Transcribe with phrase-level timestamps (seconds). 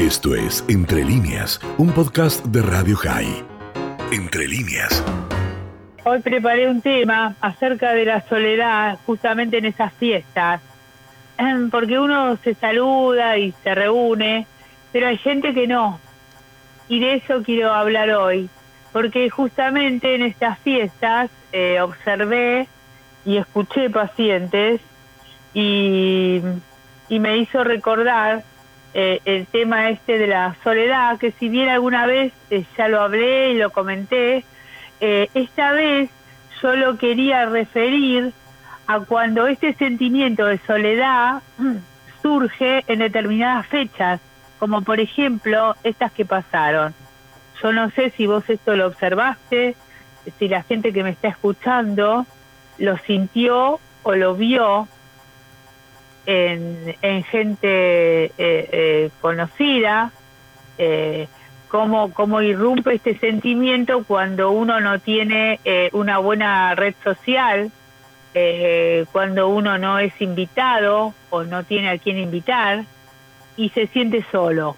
[0.00, 3.44] Esto es Entre líneas, un podcast de Radio High.
[4.10, 5.04] Entre líneas.
[6.04, 10.62] Hoy preparé un tema acerca de la soledad justamente en esas fiestas,
[11.36, 14.46] em, porque uno se saluda y se reúne,
[14.90, 16.00] pero hay gente que no.
[16.88, 18.48] Y de eso quiero hablar hoy,
[18.94, 22.68] porque justamente en estas fiestas eh, observé
[23.26, 24.80] y escuché pacientes
[25.52, 26.40] y,
[27.10, 28.44] me hizo recordar
[28.94, 33.00] eh, el tema este de la soledad, que si bien alguna vez eh, ya lo
[33.00, 34.44] hablé y lo comenté,
[35.00, 36.10] esta vez
[36.60, 38.32] yo lo quería referir
[38.86, 41.42] a cuando este sentimiento de soledad
[42.22, 44.20] surge en determinadas fechas,
[44.58, 46.94] como por ejemplo estas que pasaron.
[47.62, 49.74] Yo no sé si vos esto lo observaste,
[50.38, 52.26] si la gente que me está escuchando
[52.78, 54.88] lo sintió o lo vio
[56.26, 60.12] en, gente eh, eh, conocida,
[60.78, 61.28] eh,
[61.68, 67.70] cómo, cómo irrumpe este sentimiento cuando uno no tiene eh, una buena red social,
[69.10, 72.84] cuando uno no es invitado o no tiene a quien invitar
[73.56, 74.76] y se siente solo.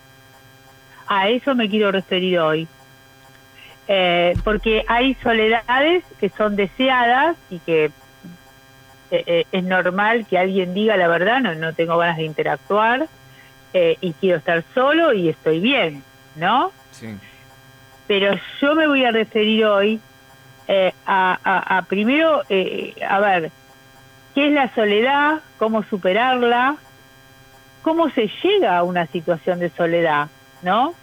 [1.06, 2.67] A eso me quiero referir hoy.
[3.89, 7.91] Eh, porque hay soledades que son deseadas y que
[9.13, 13.09] eh, eh, es normal que alguien diga la verdad, no, no tengo ganas de interactuar
[13.75, 16.03] y quiero estar solo y estoy bien,
[16.37, 16.73] ¿no?
[16.91, 17.17] Sí.
[18.07, 20.01] Pero yo me voy a referir hoy
[21.07, 21.39] a,
[21.79, 23.51] a, primero, a ver,
[24.35, 25.41] ¿qué es la soledad?
[25.59, 26.77] ¿Cómo superarla?
[27.81, 30.29] ¿Cómo se llega a una situación de soledad?
[30.61, 30.95] ¿No?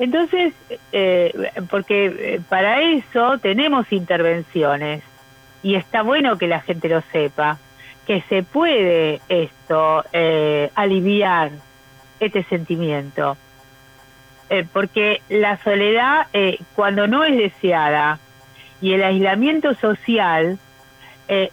[0.00, 0.54] Entonces,
[0.92, 5.02] eh, porque eh, para eso tenemos intervenciones
[5.62, 7.58] y está bueno que la gente lo sepa,
[8.06, 11.50] que se puede esto eh, aliviar
[12.18, 13.36] este sentimiento.
[14.72, 16.26] porque la soledad,
[16.74, 18.18] cuando no es deseada
[18.82, 20.58] y el aislamiento social,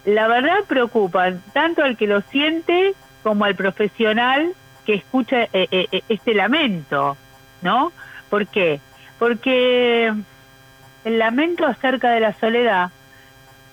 [0.04, 4.52] la verdad preocupan tanto al que lo siente como al profesional
[4.84, 7.16] que escucha este lamento,
[7.62, 7.92] ¿no?
[8.28, 8.80] ¿Por qué?
[9.18, 10.12] Porque
[11.04, 12.90] el lamento acerca de la soledad,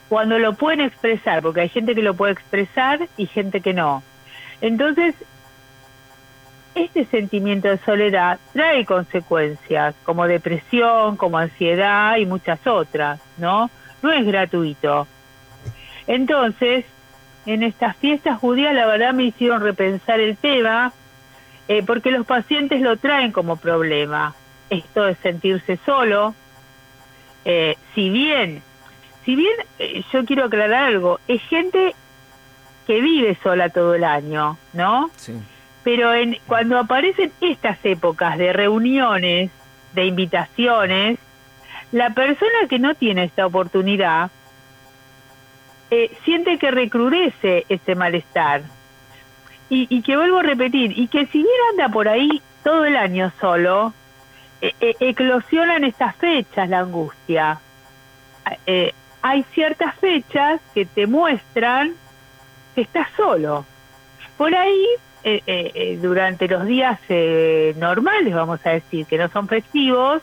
[0.10, 4.04] cuando lo pueden expresar, porque hay gente que lo puede expresar y gente que no.
[4.62, 5.16] Entonces,
[6.76, 13.70] este sentimiento de soledad trae consecuencias como depresión, como ansiedad y muchas otras, ¿no?
[14.02, 15.08] No es gratuito.
[16.08, 16.86] Entonces,
[17.46, 20.94] en estas fiestas judías la verdad me hicieron repensar el tema,
[21.68, 24.36] eh, porque los pacientes lo traen como problema
[24.70, 26.36] esto de sentirse solo.
[27.44, 28.62] Eh, si bien,
[29.26, 31.96] si bien eh, yo quiero aclarar algo, es gente
[32.88, 35.10] que vive sola todo el año, ¿no?
[35.16, 35.34] Sí.
[35.84, 39.52] Pero en, cuando aparecen estas épocas de reuniones,
[39.94, 41.20] de invitaciones,
[41.92, 44.30] la persona que no tiene esta oportunidad
[45.92, 48.64] eh, siente que recrudece ese malestar.
[49.70, 52.96] Y, y que vuelvo a repetir, y que si bien anda por ahí todo el
[52.96, 53.94] año solo,
[54.62, 57.60] eh, eh, eclosiona en estas fechas la angustia.
[59.26, 61.94] Eh, hay ciertas fechas que te muestran
[62.74, 63.66] que estás solo.
[64.38, 64.86] Por ahí,
[66.02, 67.00] durante los días
[67.78, 70.22] normales, vamos a decir, que no son festivos,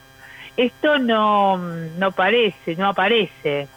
[0.56, 3.68] esto no, no parece, no aparece.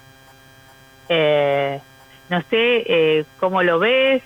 [2.30, 4.24] no sé cómo lo ves,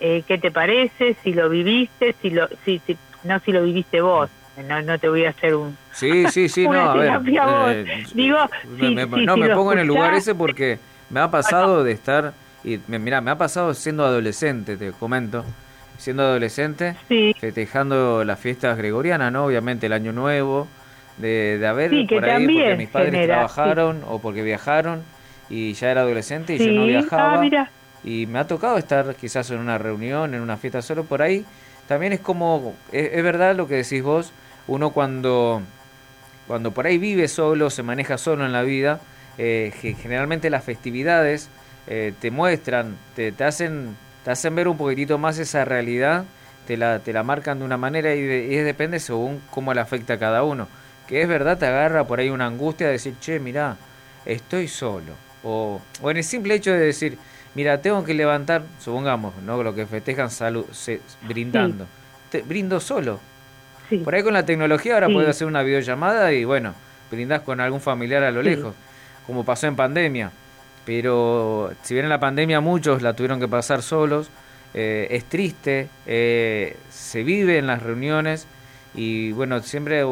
[0.00, 4.30] qué te parece, si lo viviste, si lo, si, si, no si lo viviste vos
[4.62, 5.76] no, no te voy a hacer un...
[5.92, 7.88] Sí, sí, sí, no, a ver.
[7.88, 10.78] Eh, Digo, no, me pongo en el lugar ese porque
[11.10, 12.32] me ha pasado de estar,
[12.62, 15.44] y mira, me ha pasado siendo adolescente, te comento,
[15.98, 16.96] siendo adolescente,
[17.38, 19.46] festejando las fiestas gregorianas, ¿no?
[19.46, 20.66] Obviamente el Año Nuevo,
[21.18, 25.02] de, de haber por ahí porque mis padres trabajaron o porque viajaron
[25.48, 27.42] y ya era adolescente y yo no viajaba.
[27.42, 27.68] Ah,
[28.02, 31.44] y me ha tocado estar quizás en una reunión, en una fiesta solo por ahí.
[31.88, 34.32] También es como, es verdad lo que decís vos,
[34.66, 35.62] uno cuando,
[36.46, 39.00] cuando por ahí vive solo, se maneja solo en la vida,
[39.38, 41.48] eh, generalmente las festividades
[41.86, 46.24] eh, te muestran, te, te, hacen, te hacen ver un poquitito más esa realidad,
[46.66, 50.14] te la, te la marcan de una manera y, y depende según cómo le afecta
[50.14, 50.68] a cada uno.
[51.06, 53.76] Que es verdad, te agarra por ahí una angustia de decir, che, mirá,
[54.24, 55.12] estoy solo.
[55.42, 57.18] O, o en el simple hecho de decir,
[57.54, 59.62] mira, tengo que levantar, supongamos, ¿no?
[59.62, 61.86] Lo que festejan salud, se, brindando.
[62.30, 63.20] Te, brindo solo,
[64.04, 66.74] por ahí con la tecnología ahora puedes hacer una videollamada y bueno,
[67.10, 68.74] brindás con algún familiar a lo lejos,
[69.26, 70.30] como pasó en pandemia.
[70.84, 74.30] Pero si bien en la pandemia muchos la tuvieron que pasar solos,
[74.74, 78.46] eh, es triste, eh, se vive en las reuniones
[78.94, 80.04] y bueno, siempre,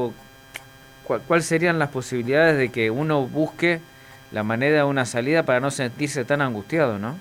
[1.27, 3.81] ¿cuáles serían las posibilidades de que uno busque
[4.31, 7.17] la manera de una salida para no sentirse tan angustiado, ¿no?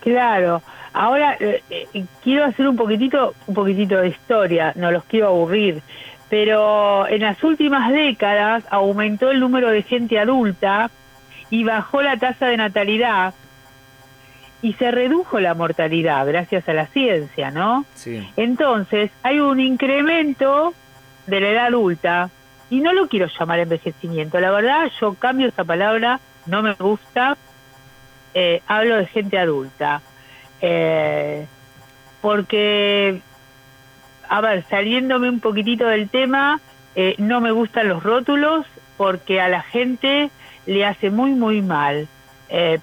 [0.00, 0.62] Claro.
[0.96, 4.72] Ahora eh, eh, quiero hacer un poquitito, un poquitito de historia.
[4.76, 5.82] No los quiero aburrir,
[6.30, 10.90] pero en las últimas décadas aumentó el número de gente adulta
[11.50, 13.34] y bajó la tasa de natalidad
[14.62, 17.84] y se redujo la mortalidad gracias a la ciencia, ¿no?
[17.94, 18.26] Sí.
[18.38, 20.72] Entonces, hay un incremento
[21.26, 22.30] de la edad adulta
[22.70, 24.40] y no lo quiero llamar envejecimiento.
[24.40, 27.36] La verdad, yo cambio esa palabra, no me gusta,
[28.32, 30.00] eh, hablo de gente adulta.
[30.60, 31.46] Eh,
[32.20, 33.20] porque,
[34.28, 36.60] a ver, saliéndome un poquitito del tema,
[36.94, 38.66] eh, no me gustan los rótulos
[38.96, 40.30] porque a la gente
[40.66, 42.08] le hace muy, muy mal.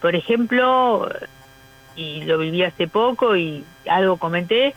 [0.01, 1.09] por ejemplo,
[1.95, 4.73] y lo viví hace poco y algo comenté,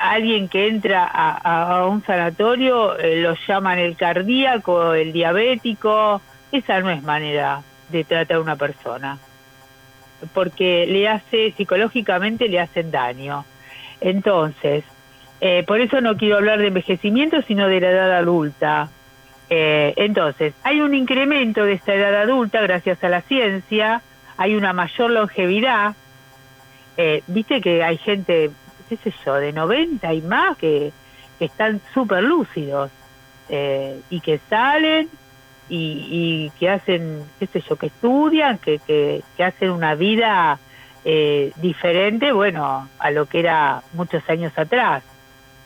[0.00, 6.20] alguien que entra a, un sanatorio eh, lo llaman el cardíaco, el diabético,
[6.52, 9.18] esa no es manera de tratar a una persona,
[10.32, 13.44] porque le hace, psicológicamente le hacen daño.
[14.00, 14.84] Entonces,
[15.40, 18.88] eh, por eso no quiero hablar de envejecimiento, sino de la edad adulta.
[19.50, 24.02] Eh, entonces, hay un incremento de esta edad adulta gracias a la ciencia,
[24.36, 25.94] hay una mayor longevidad.
[27.26, 28.52] Viste que hay gente
[28.88, 30.92] qué sé yo, de 90 y más que,
[31.40, 32.90] están súper lúcidos
[33.48, 35.10] eh, y que salen
[35.68, 40.58] y, que hacen, qué sé yo, que estudian, que, que, hacen una vida
[41.04, 45.02] eh, diferente, bueno, a lo que era muchos años atrás,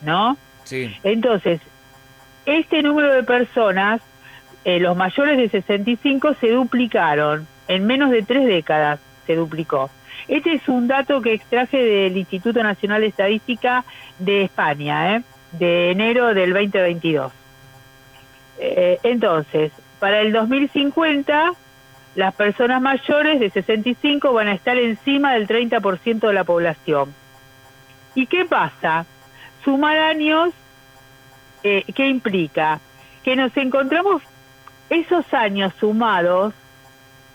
[0.01, 0.37] ¿no?
[0.63, 0.95] Sí.
[1.03, 1.59] Entonces,
[2.45, 4.01] este número de personas,
[4.65, 9.89] eh, los mayores de 65, se duplicaron en menos de tres décadas, se duplicó.
[10.27, 13.83] Este es un dato que extraje del Instituto Nacional de Estadística
[14.17, 15.23] de España, ¿eh?
[15.53, 17.31] de enero del 2022.
[18.59, 21.53] Eh, entonces, para el 2050,
[22.15, 27.13] las personas mayores de 65 van a estar encima del 30% de la población.
[28.15, 29.05] ¿Y qué pasa?
[29.63, 30.51] Sumar años,
[31.63, 32.79] eh, ¿qué implica?
[33.23, 34.23] Que nos encontramos
[34.89, 36.53] esos años sumados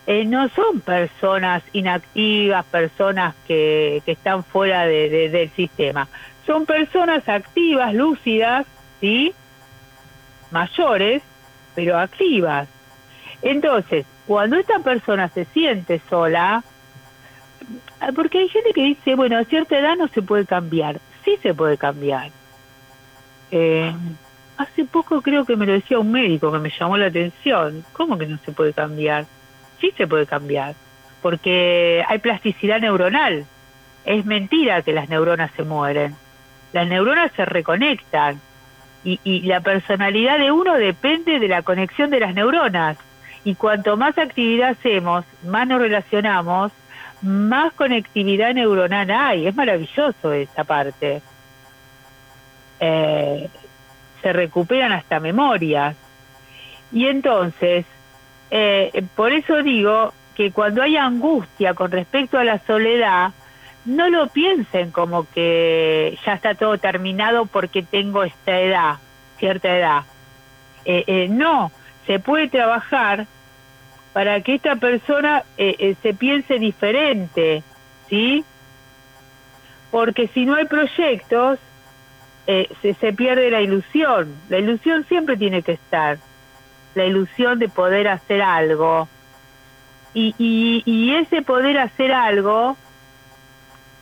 [0.07, 6.07] eh, no son personas inactivas, personas que, que están fuera de, del sistema.
[6.45, 8.67] Son personas activas, lúcidas,
[9.01, 9.33] ¿sí?
[10.51, 11.23] Mayores,
[11.75, 12.67] pero activas.
[13.41, 16.63] Entonces, cuando esta persona se siente sola,
[18.15, 20.99] porque hay gente que dice, bueno, a cierta edad no se puede cambiar.
[21.23, 22.31] Sí se puede cambiar.
[23.51, 23.93] Eh,
[24.57, 27.83] hace poco creo que me lo decía un médico que me llamó la atención.
[27.93, 29.25] ¿Cómo que no se puede cambiar?
[29.79, 30.75] sí se puede cambiar,
[31.21, 33.45] porque hay plasticidad neuronal.
[34.05, 36.15] Es mentira que las neuronas se mueren.
[36.73, 38.39] Las neuronas se reconectan
[39.05, 42.97] y, y la personalidad de uno depende de la conexión de las neuronas.
[43.45, 46.71] Y cuanto más actividad hacemos, más nos relacionamos,
[47.21, 49.47] más conectividad neuronal hay.
[49.47, 51.21] Es maravilloso esa parte.
[52.79, 53.49] Eh,
[54.21, 55.95] se recuperan hasta memorias.
[56.91, 57.85] Y entonces,
[58.49, 63.31] eh, por eso digo que cuando hay angustia con respecto a la soledad,
[63.85, 68.95] no lo piensen como que ya está todo terminado porque tengo esta edad,
[69.37, 70.03] cierta edad.
[70.85, 71.71] Eh, eh, no,
[72.05, 73.27] se puede trabajar
[74.13, 77.63] para que esta persona se piense diferente,
[78.09, 78.45] ¿sí?
[79.91, 81.59] Porque si no hay proyectos,
[82.45, 84.33] se, se pierde la ilusión.
[84.47, 86.17] La ilusión siempre tiene que estar
[86.95, 89.07] la ilusión de poder hacer algo.
[90.13, 90.33] Y,
[90.85, 92.77] y, ese poder hacer algo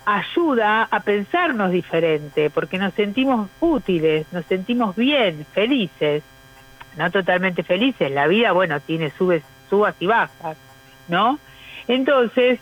[0.05, 6.23] ayuda a pensarnos diferente, porque nos sentimos útiles, nos sentimos bien, felices,
[6.97, 10.57] no totalmente felices, la vida, bueno, tiene subes, subas y bajas,
[11.07, 11.39] ¿no?
[11.87, 12.59] Entonces,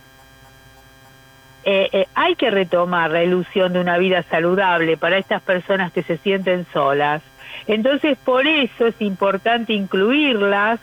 [1.63, 6.01] eh, eh, hay que retomar la ilusión de una vida saludable para estas personas que
[6.03, 7.21] se sienten solas.
[7.67, 10.79] Entonces, por eso es importante incluirlas,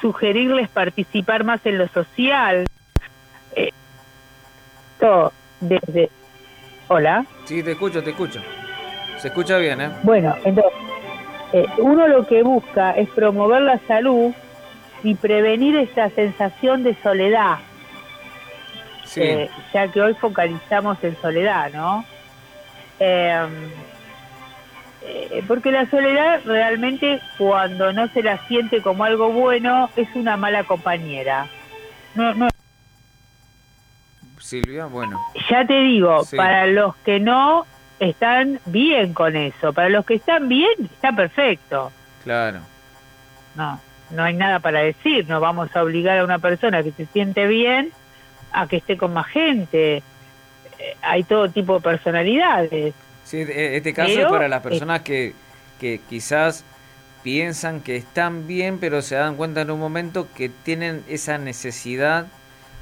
[0.00, 2.66] sugerirles participar más en lo social.
[3.56, 3.72] Eh,
[5.60, 6.10] desde...
[6.88, 7.24] Hola.
[7.44, 8.40] Sí, te escucho, te escucho.
[9.18, 9.90] Se escucha bien, ¿eh?
[10.02, 10.72] Bueno, entonces,
[11.52, 14.32] eh, uno lo que busca es promover la salud
[15.02, 17.58] y prevenir esa sensación de soledad.
[19.04, 19.22] Sí.
[19.22, 22.04] Eh, ya que hoy focalizamos en soledad, ¿no?
[23.00, 23.48] Eh,
[25.02, 30.36] eh, porque la soledad realmente cuando no se la siente como algo bueno es una
[30.36, 31.46] mala compañera.
[32.14, 32.48] No, no.
[34.48, 35.20] Silvia, bueno.
[35.50, 37.66] Ya te digo, para los que no
[38.00, 39.74] están bien con eso.
[39.74, 41.92] Para los que están bien, está perfecto.
[42.24, 42.60] Claro.
[43.54, 43.78] No,
[44.10, 45.28] no hay nada para decir.
[45.28, 47.92] No vamos a obligar a una persona que se siente bien
[48.50, 49.96] a que esté con más gente.
[49.96, 50.02] Eh,
[51.02, 52.94] hay todo tipo de personalidades.
[53.24, 55.34] Sí, e, este caso es para las personas que,
[55.78, 56.64] que quizás
[57.22, 62.28] piensan que están bien, pero se dan cuenta en un momento que tienen esa necesidad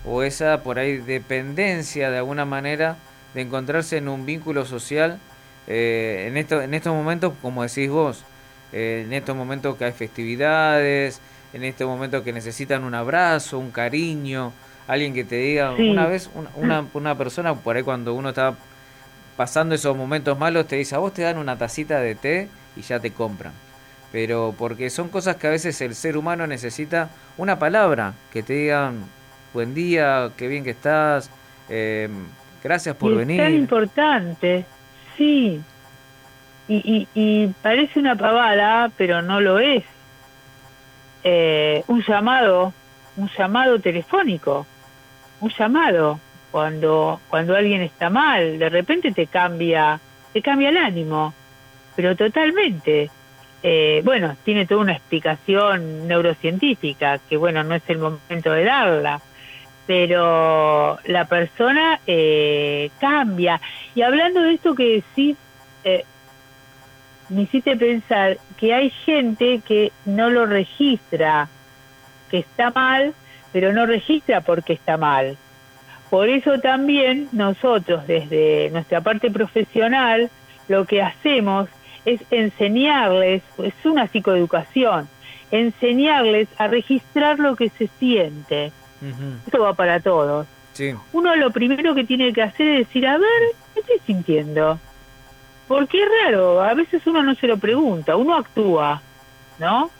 [0.07, 2.97] o esa por ahí dependencia de alguna manera
[3.35, 5.19] de encontrarse en un vínculo social
[5.67, 8.25] eh, en, esto, en estos momentos, como decís vos,
[8.73, 11.21] eh, en estos momentos que hay festividades,
[11.53, 14.53] en estos momentos que necesitan un abrazo, un cariño,
[14.87, 18.55] alguien que te diga, una vez una, una, persona, por ahí cuando uno está
[19.37, 22.83] pasando esos momentos malos, te dice, a vos te dan una tacita de té y
[22.83, 23.53] ya te compran.
[24.13, 28.53] Pero porque son cosas que a veces el ser humano necesita una palabra, que te
[28.55, 29.05] digan,
[29.57, 31.31] buen día, qué bien que estás,
[31.71, 32.11] eh,
[32.63, 33.41] gracias por venir.
[33.41, 34.67] Es tan importante,
[35.17, 35.63] sí.
[36.69, 39.83] Y, y, parece una pavada, pero no lo es.
[41.25, 42.75] Eh, un llamado,
[43.17, 44.67] un llamado telefónico,
[45.41, 46.21] un llamado
[46.51, 49.99] cuando cuando alguien está mal, de repente te cambia,
[50.35, 51.33] te cambia el ánimo,
[51.95, 53.11] pero totalmente.
[53.63, 59.23] Eh, bueno, tiene toda una explicación neurocientífica, que bueno, no es el momento de darla,
[59.87, 63.61] pero la persona eh, cambia.
[63.95, 65.37] Y hablando de esto que decís,
[65.85, 66.05] eh,
[67.29, 71.49] me hiciste pensar que hay gente que no lo registra,
[72.31, 73.15] que está mal,
[73.53, 75.37] pero no registra porque está mal.
[76.11, 80.31] Por eso también nosotros desde nuestra parte profesional
[80.69, 81.69] lo que hacemos
[82.05, 85.09] es enseñarles, es una psicoeducación,
[85.51, 88.73] enseñarles a registrar lo que se siente
[89.47, 90.47] esto va para todos.
[91.13, 93.43] Uno lo primero que tiene que hacer es decir, a ver,
[93.75, 94.79] ¿qué estoy sintiendo?
[95.69, 99.03] Porque es raro, a veces uno no se lo pregunta, uno actúa,
[99.59, 99.91] ¿no?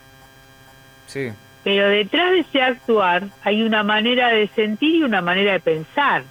[1.07, 1.31] Sí.
[1.63, 6.23] Pero detrás de ese actuar hay una manera de sentir y una manera de pensar.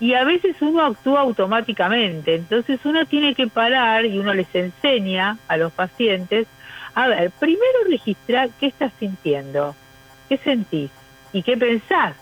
[0.00, 5.38] Y a veces uno actúa automáticamente, entonces uno tiene que parar y uno les enseña
[5.48, 6.46] a los pacientes,
[6.94, 9.76] a ver, primero registrar qué estás sintiendo,
[10.28, 10.90] qué sentís,
[11.32, 12.14] ¿Y qué pensás?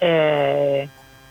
[0.00, 0.88] Eh,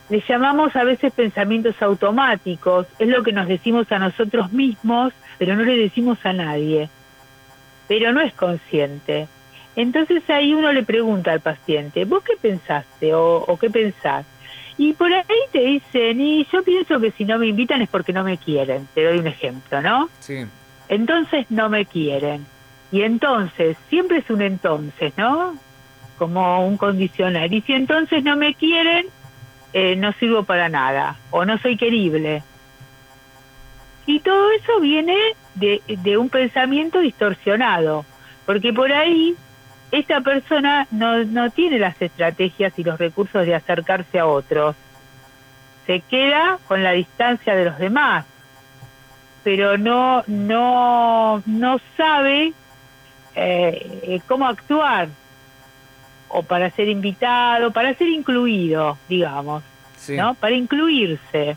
[0.10, 5.56] le llamamos a veces pensamientos automáticos, es lo que nos decimos a nosotros mismos, pero
[5.56, 6.90] no le decimos a nadie.
[7.88, 9.28] Pero no es consciente.
[9.76, 14.26] Entonces ahí uno le pregunta al paciente, ¿vos qué pensaste o, o qué pensás?
[14.78, 18.14] Y por ahí te dicen, y yo pienso que si no me invitan es porque
[18.14, 18.88] no me quieren.
[18.94, 20.10] Te doy un ejemplo, ¿no?
[20.20, 20.46] Sí.
[20.90, 22.46] Entonces no me quieren.
[22.92, 25.58] Y entonces, siempre es un entonces, ¿no?
[26.24, 27.54] Como un condicional.
[27.54, 29.08] Y si entonces no me quieren,
[29.74, 32.44] eh, no sirvo para nada o no soy querible.
[34.06, 35.18] Y todo eso viene
[35.56, 38.06] de, de un pensamiento distorsionado,
[38.46, 39.36] porque por ahí
[39.92, 44.78] esta persona no, no tiene las estrategias y los recursos de acercarse a otros.
[45.86, 48.26] Se queda con la distancia de los demás,
[49.44, 52.54] pero no, no, no sabe
[53.36, 55.10] eh, cómo actuar
[56.34, 59.64] o para ser invitado, para ser incluido, digamos,
[60.10, 60.34] ¿no?
[60.34, 61.56] Para incluirse.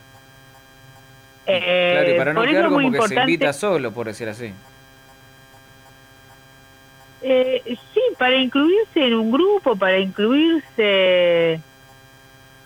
[1.45, 4.53] claro, y para no quedar como que se invita solo, por decir así.
[7.23, 11.59] Eh, sí, para incluirse en un grupo, para incluirse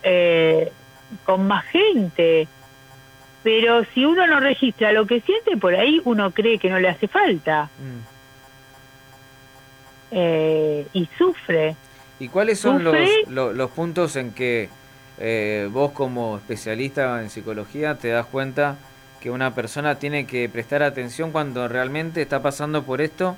[0.02, 0.72] eh,
[1.24, 2.48] con más gente.
[3.44, 6.88] Pero si uno no registra lo que siente, por ahí uno cree que no le
[6.88, 7.70] hace falta.
[7.78, 8.00] Mm.
[10.10, 11.76] Eh, y sufre.
[12.20, 12.94] ¿Y cuáles son los,
[13.28, 14.68] los, puntos en que
[15.18, 18.76] eh, vos como especialista en psicología te das cuenta
[19.20, 23.36] que una persona tiene que prestar atención cuando realmente está pasando por esto,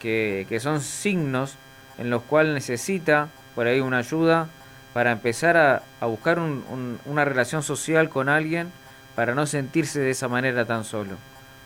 [0.00, 1.54] que, son signos
[1.98, 4.48] en los cuales necesita por ahí una ayuda
[4.92, 8.72] para empezar a, buscar una relación social con alguien
[9.14, 11.16] para no sentirse de esa manera tan solo?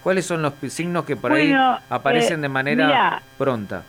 [0.03, 1.55] ¿Cuáles son los signos que por ahí
[1.89, 3.83] aparecen eh, de manera pronta?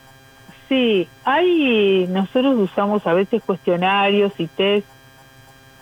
[0.68, 4.88] Sí, hay, nosotros usamos a veces cuestionarios y test,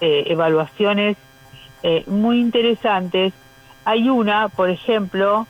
[0.02, 1.16] eh, evaluaciones
[1.84, 3.34] eh, muy interesantes.
[3.86, 5.48] Hay una, por ejemplo,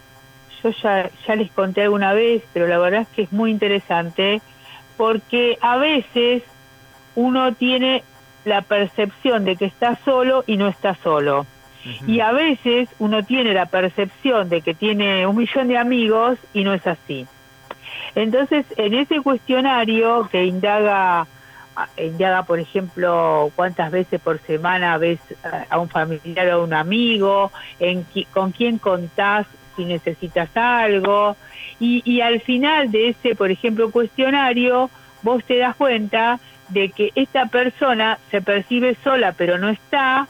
[0.63, 4.41] yo ya, ya les conté alguna vez, pero la verdad es que es muy interesante
[4.97, 6.43] porque a veces
[7.15, 8.03] uno tiene
[8.45, 11.45] la percepción de que está solo y no está solo.
[12.07, 16.63] Y a veces uno tiene la percepción de que tiene un millón de amigos y
[16.63, 17.27] no es así.
[18.15, 21.27] Entonces, en ese cuestionario que indaga
[21.97, 25.19] indaga, por ejemplo, cuántas veces por semana ves
[25.69, 31.35] a un familiar o a un amigo, en con quién contás si necesitas algo.
[31.79, 34.91] Y, y al final de ese, por ejemplo, cuestionario,
[35.23, 36.39] vos te das cuenta
[36.69, 40.27] de que esta persona se percibe sola pero no está,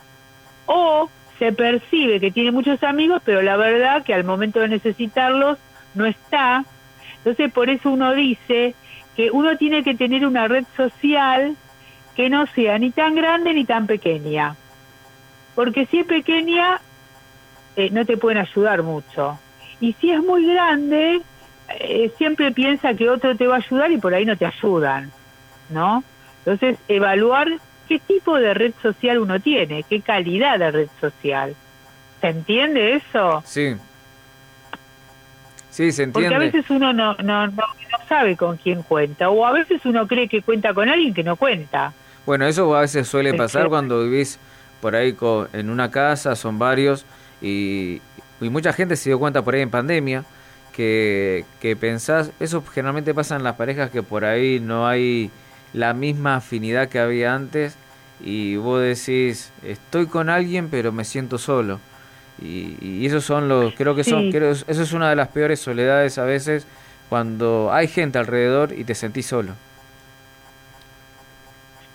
[0.65, 1.09] o
[1.39, 5.57] se percibe que tiene muchos amigos, pero la verdad que al momento de necesitarlos
[5.93, 6.63] no está.
[7.23, 8.75] Entonces por eso uno dice
[9.15, 11.55] que uno tiene que tener una red social
[12.15, 14.55] que no sea ni tan grande ni tan pequeña.
[15.55, 16.81] Porque si es pequeña,
[17.75, 19.39] eh, no te pueden ayudar mucho.
[19.79, 21.21] Y si es muy grande,
[21.79, 25.11] eh, siempre piensa que otro te va a ayudar y por ahí no te ayudan,
[25.69, 26.03] ¿no?
[26.39, 27.47] Entonces, evaluar
[27.87, 31.55] qué tipo de red social uno tiene, qué calidad de red social.
[32.21, 33.43] ¿Se entiende eso?
[33.45, 33.75] Sí.
[35.73, 36.29] Sí, se entiende.
[36.29, 37.63] Porque a veces uno no, no, no,
[38.07, 41.35] sabe con quién cuenta, o a veces uno cree que cuenta con alguien que no
[41.35, 41.93] cuenta.
[42.27, 44.37] Bueno, eso a veces suele pasar cuando vivís
[44.81, 45.17] por ahí
[45.53, 47.07] en una casa, son varios,
[47.41, 48.01] y,
[48.39, 50.23] y mucha gente se dio cuenta por ahí en pandemia
[50.73, 55.31] que, que pensás, eso generalmente pasa en las parejas que por ahí no hay
[55.73, 57.77] la misma afinidad que había antes
[58.21, 61.79] y vos decís, estoy con alguien pero me siento solo.
[62.41, 65.59] Y, y esos son los, creo que son, creo, eso es una de las peores
[65.59, 66.67] soledades a veces
[67.09, 69.53] cuando hay gente alrededor y te sentís solo.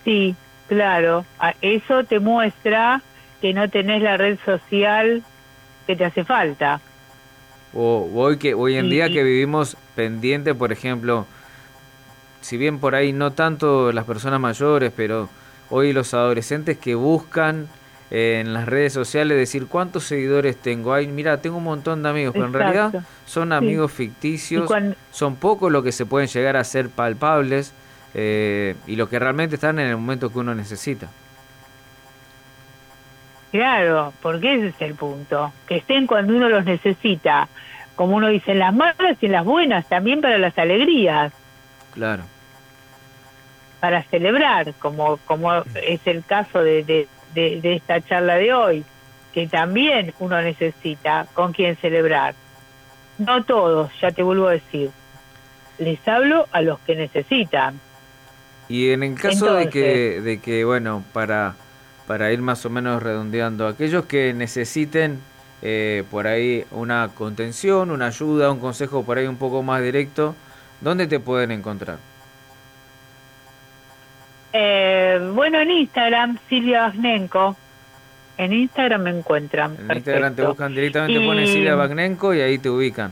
[0.03, 0.35] Sí,
[0.67, 1.25] claro,
[1.61, 3.01] eso te muestra
[3.41, 5.23] que no tenés la red social
[5.85, 6.79] que te hace falta.
[7.73, 11.25] O hoy que hoy en día que vivimos pendiente, por ejemplo,
[12.41, 15.29] si bien por ahí no tanto las personas mayores, pero
[15.69, 17.67] hoy los adolescentes que buscan
[18.11, 20.93] en las redes sociales decir cuántos seguidores tengo.
[20.93, 24.69] Ay, mira, tengo un montón de amigos, pero en realidad son amigos ficticios,
[25.11, 27.73] son pocos los que se pueden llegar a ser palpables
[28.13, 31.07] eh, y los que realmente están en el momento que uno necesita.
[33.51, 37.47] Claro, porque ese es el punto, que estén cuando uno los necesita,
[37.95, 41.33] como uno dice, en las malas y en las buenas, también para las alegrías.
[41.93, 42.23] Claro.
[43.79, 48.83] Para celebrar, como, como es el caso de, de, de, esta charla de hoy,
[49.33, 52.35] que también uno necesita con quién celebrar.
[53.17, 54.91] No todos, ya te vuelvo a decir.
[55.77, 57.79] Les hablo a los que necesitan.
[58.67, 61.55] Y en el caso de que, de que, bueno, para,
[62.07, 65.19] para ir más o menos redondeando, aquellos que necesiten
[65.61, 70.35] eh, por ahí una contención, una ayuda, un consejo por ahí un poco más directo,
[70.81, 71.97] ¿Dónde te pueden encontrar?
[74.53, 77.55] Eh, bueno, en Instagram, Silvia Bagnenko.
[78.37, 79.75] En Instagram me encuentran.
[79.77, 83.11] En Instagram te buscan directamente, ponen Silvia Bagnenko y ahí te ubican.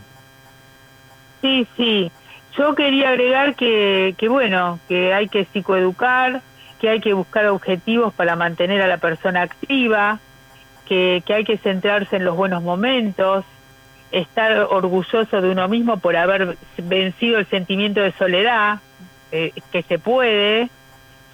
[1.42, 2.12] Sí, sí.
[2.58, 6.42] Yo quería agregar que, que, bueno, que hay que psicoeducar,
[6.80, 10.20] que hay que buscar objetivos para mantener a la persona activa,
[10.88, 13.46] que, que hay que centrarse en los buenos momentos,
[14.12, 18.80] estar orgulloso de uno mismo por haber vencido el sentimiento de soledad,
[19.32, 20.70] eh, que se puede,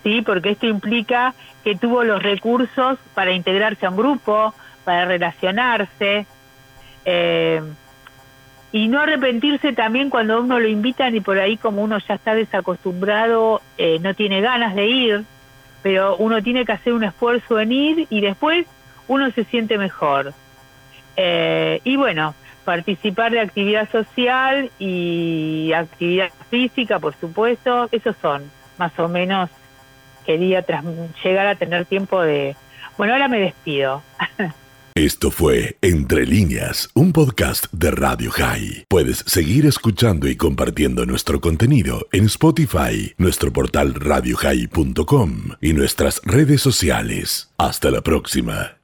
[0.03, 6.25] sí, porque esto implica que tuvo los recursos para integrarse a un grupo, para relacionarse,
[7.05, 7.61] eh,
[8.71, 12.33] y no arrepentirse también cuando uno lo invitan y por ahí como uno ya está
[12.33, 15.23] desacostumbrado, eh, no tiene ganas de ir,
[15.83, 18.65] pero uno tiene que hacer un esfuerzo en ir y después
[19.07, 20.33] uno se siente mejor.
[21.15, 29.07] y bueno, participar de actividad social y actividad física, por supuesto, esos son más o
[29.07, 29.49] menos,
[30.25, 30.65] quería
[31.23, 32.55] llegar a tener tiempo de...
[32.97, 34.01] Bueno, ahora me despido.
[34.95, 38.85] Esto fue Entre líneas, un podcast de Radio High.
[38.87, 46.61] Puedes seguir escuchando y compartiendo nuestro contenido en Spotify, nuestro portal radiohigh.com y nuestras redes
[46.61, 47.51] sociales.
[47.57, 48.77] Hasta la próxima.